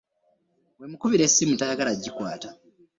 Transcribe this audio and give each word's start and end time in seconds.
Bwemukkubira 0.77 1.23
essimu 1.25 1.53
tayagala 1.59 1.91
kugikwata. 1.95 2.47